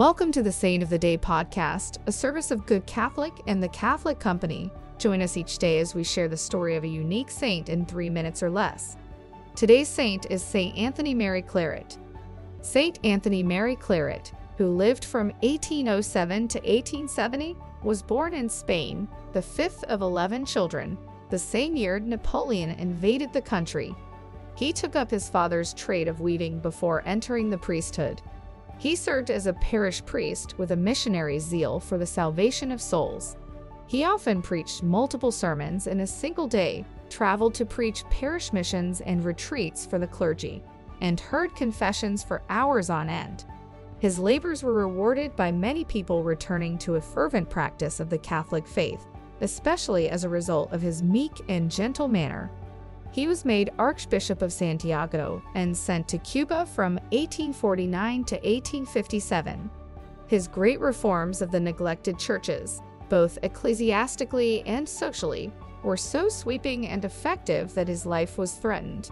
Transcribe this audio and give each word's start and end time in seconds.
Welcome 0.00 0.32
to 0.32 0.42
the 0.42 0.50
Saint 0.50 0.82
of 0.82 0.88
the 0.88 0.98
Day 0.98 1.18
podcast, 1.18 1.98
a 2.06 2.12
service 2.12 2.50
of 2.50 2.64
Good 2.64 2.86
Catholic 2.86 3.34
and 3.46 3.62
the 3.62 3.68
Catholic 3.68 4.18
Company. 4.18 4.70
Join 4.96 5.20
us 5.20 5.36
each 5.36 5.58
day 5.58 5.78
as 5.78 5.94
we 5.94 6.04
share 6.04 6.26
the 6.26 6.38
story 6.38 6.74
of 6.74 6.84
a 6.84 6.88
unique 6.88 7.30
saint 7.30 7.68
in 7.68 7.84
three 7.84 8.08
minutes 8.08 8.42
or 8.42 8.48
less. 8.48 8.96
Today's 9.54 9.88
saint 9.88 10.24
is 10.30 10.42
Saint 10.42 10.74
Anthony 10.78 11.12
Mary 11.12 11.42
Claret. 11.42 11.98
Saint 12.62 12.98
Anthony 13.04 13.42
Mary 13.42 13.76
Claret, 13.76 14.32
who 14.56 14.68
lived 14.68 15.04
from 15.04 15.32
1807 15.42 16.48
to 16.48 16.58
1870, 16.60 17.54
was 17.82 18.00
born 18.00 18.32
in 18.32 18.48
Spain, 18.48 19.06
the 19.34 19.42
fifth 19.42 19.84
of 19.84 20.00
11 20.00 20.46
children, 20.46 20.96
the 21.28 21.38
same 21.38 21.76
year 21.76 22.00
Napoleon 22.00 22.70
invaded 22.70 23.34
the 23.34 23.42
country. 23.42 23.94
He 24.56 24.72
took 24.72 24.96
up 24.96 25.10
his 25.10 25.28
father's 25.28 25.74
trade 25.74 26.08
of 26.08 26.22
weaving 26.22 26.60
before 26.60 27.02
entering 27.04 27.50
the 27.50 27.58
priesthood. 27.58 28.22
He 28.80 28.96
served 28.96 29.30
as 29.30 29.46
a 29.46 29.52
parish 29.52 30.02
priest 30.06 30.58
with 30.58 30.70
a 30.70 30.76
missionary 30.76 31.38
zeal 31.38 31.80
for 31.80 31.98
the 31.98 32.06
salvation 32.06 32.72
of 32.72 32.80
souls. 32.80 33.36
He 33.86 34.04
often 34.04 34.40
preached 34.40 34.82
multiple 34.82 35.30
sermons 35.30 35.86
in 35.86 36.00
a 36.00 36.06
single 36.06 36.46
day, 36.46 36.86
traveled 37.10 37.52
to 37.56 37.66
preach 37.66 38.08
parish 38.08 38.54
missions 38.54 39.02
and 39.02 39.22
retreats 39.22 39.84
for 39.84 39.98
the 39.98 40.06
clergy, 40.06 40.62
and 41.02 41.20
heard 41.20 41.54
confessions 41.54 42.24
for 42.24 42.40
hours 42.48 42.88
on 42.88 43.10
end. 43.10 43.44
His 43.98 44.18
labors 44.18 44.62
were 44.62 44.72
rewarded 44.72 45.36
by 45.36 45.52
many 45.52 45.84
people 45.84 46.22
returning 46.22 46.78
to 46.78 46.94
a 46.94 47.02
fervent 47.02 47.50
practice 47.50 48.00
of 48.00 48.08
the 48.08 48.16
Catholic 48.16 48.66
faith, 48.66 49.06
especially 49.42 50.08
as 50.08 50.24
a 50.24 50.30
result 50.30 50.72
of 50.72 50.80
his 50.80 51.02
meek 51.02 51.32
and 51.50 51.70
gentle 51.70 52.08
manner. 52.08 52.50
He 53.12 53.26
was 53.26 53.44
made 53.44 53.72
Archbishop 53.78 54.40
of 54.40 54.52
Santiago 54.52 55.42
and 55.54 55.76
sent 55.76 56.06
to 56.08 56.18
Cuba 56.18 56.66
from 56.66 56.94
1849 57.10 58.24
to 58.24 58.34
1857. 58.36 59.70
His 60.28 60.46
great 60.46 60.80
reforms 60.80 61.42
of 61.42 61.50
the 61.50 61.58
neglected 61.58 62.18
churches, 62.18 62.80
both 63.08 63.38
ecclesiastically 63.42 64.62
and 64.64 64.88
socially, 64.88 65.52
were 65.82 65.96
so 65.96 66.28
sweeping 66.28 66.86
and 66.86 67.04
effective 67.04 67.74
that 67.74 67.88
his 67.88 68.06
life 68.06 68.38
was 68.38 68.54
threatened. 68.54 69.10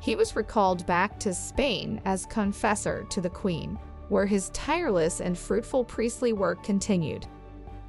He 0.00 0.16
was 0.16 0.34
recalled 0.34 0.84
back 0.86 1.20
to 1.20 1.32
Spain 1.32 2.00
as 2.04 2.26
confessor 2.26 3.06
to 3.10 3.20
the 3.20 3.30
Queen, 3.30 3.78
where 4.08 4.26
his 4.26 4.50
tireless 4.50 5.20
and 5.20 5.38
fruitful 5.38 5.84
priestly 5.84 6.32
work 6.32 6.64
continued. 6.64 7.26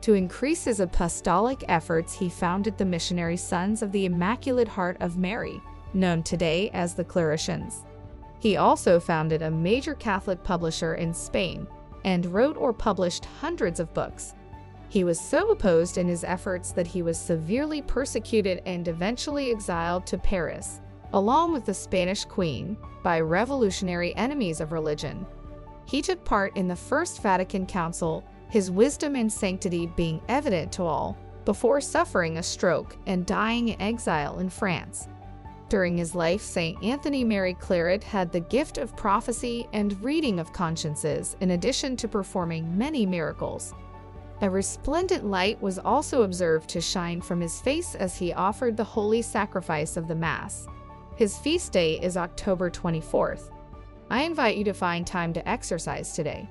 To 0.01 0.13
increase 0.13 0.63
his 0.63 0.79
apostolic 0.79 1.65
efforts, 1.67 2.13
he 2.13 2.29
founded 2.29 2.77
the 2.77 2.85
Missionary 2.85 3.37
Sons 3.37 3.81
of 3.81 3.91
the 3.91 4.05
Immaculate 4.05 4.67
Heart 4.67 4.97
of 5.01 5.17
Mary, 5.17 5.61
known 5.93 6.23
today 6.23 6.69
as 6.73 6.93
the 6.93 7.03
Claretians. 7.03 7.85
He 8.39 8.55
also 8.55 8.99
founded 8.99 9.41
a 9.41 9.51
major 9.51 9.95
Catholic 9.95 10.43
publisher 10.43 10.95
in 10.95 11.13
Spain 11.13 11.67
and 12.05 12.25
wrote 12.27 12.55
or 12.55 12.71
published 12.71 13.25
hundreds 13.25 13.81
of 13.81 13.93
books. 13.93 14.33
He 14.87 15.03
was 15.03 15.19
so 15.19 15.51
opposed 15.51 15.97
in 15.97 16.07
his 16.07 16.23
efforts 16.23 16.71
that 16.71 16.87
he 16.87 17.01
was 17.01 17.19
severely 17.19 17.81
persecuted 17.81 18.61
and 18.65 18.87
eventually 18.87 19.51
exiled 19.51 20.07
to 20.07 20.17
Paris, 20.17 20.79
along 21.13 21.51
with 21.51 21.65
the 21.65 21.73
Spanish 21.73 22.23
queen, 22.23 22.77
by 23.03 23.19
revolutionary 23.19 24.15
enemies 24.15 24.61
of 24.61 24.71
religion. 24.71 25.25
He 25.85 26.01
took 26.01 26.23
part 26.23 26.55
in 26.55 26.67
the 26.67 26.75
First 26.75 27.21
Vatican 27.21 27.65
Council 27.65 28.23
his 28.49 28.71
wisdom 28.71 29.15
and 29.15 29.31
sanctity 29.31 29.87
being 29.87 30.21
evident 30.27 30.71
to 30.73 30.83
all, 30.83 31.17
before 31.45 31.81
suffering 31.81 32.37
a 32.37 32.43
stroke 32.43 32.97
and 33.07 33.25
dying 33.25 33.69
in 33.69 33.81
exile 33.81 34.39
in 34.39 34.49
France. 34.49 35.07
During 35.69 35.97
his 35.97 36.15
life, 36.15 36.41
St. 36.41 36.83
Anthony 36.83 37.23
Mary 37.23 37.53
Claret 37.53 38.03
had 38.03 38.31
the 38.31 38.39
gift 38.39 38.79
of 38.79 38.95
prophecy 38.95 39.67
and 39.71 40.03
reading 40.03 40.39
of 40.39 40.51
consciences, 40.51 41.37
in 41.41 41.51
addition 41.51 41.95
to 41.97 42.07
performing 42.07 42.75
many 42.77 43.05
miracles. 43.05 43.73
A 44.41 44.49
resplendent 44.49 45.25
light 45.25 45.61
was 45.61 45.77
also 45.77 46.23
observed 46.23 46.69
to 46.69 46.81
shine 46.81 47.21
from 47.21 47.39
his 47.41 47.61
face 47.61 47.93
as 47.93 48.17
he 48.17 48.33
offered 48.33 48.77
the 48.77 48.83
holy 48.83 49.21
sacrifice 49.21 49.95
of 49.95 50.07
the 50.07 50.15
Mass. 50.15 50.67
His 51.15 51.37
feast 51.37 51.71
day 51.71 51.99
is 51.99 52.17
October 52.17 52.71
24th. 52.71 53.51
I 54.09 54.23
invite 54.23 54.57
you 54.57 54.63
to 54.63 54.73
find 54.73 55.05
time 55.05 55.33
to 55.33 55.47
exercise 55.47 56.13
today. 56.13 56.49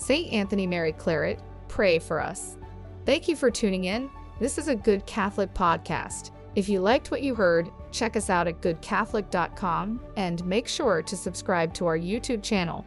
St. 0.00 0.32
Anthony 0.32 0.66
Mary 0.66 0.92
Claret, 0.92 1.40
pray 1.68 1.98
for 1.98 2.20
us. 2.20 2.56
Thank 3.04 3.28
you 3.28 3.36
for 3.36 3.50
tuning 3.50 3.84
in. 3.84 4.10
This 4.40 4.56
is 4.56 4.68
a 4.68 4.74
Good 4.74 5.04
Catholic 5.04 5.52
podcast. 5.52 6.30
If 6.56 6.70
you 6.70 6.80
liked 6.80 7.10
what 7.10 7.22
you 7.22 7.34
heard, 7.34 7.70
check 7.92 8.16
us 8.16 8.30
out 8.30 8.48
at 8.48 8.62
goodcatholic.com 8.62 10.00
and 10.16 10.44
make 10.46 10.66
sure 10.68 11.02
to 11.02 11.16
subscribe 11.16 11.74
to 11.74 11.86
our 11.86 11.98
YouTube 11.98 12.42
channel 12.42 12.86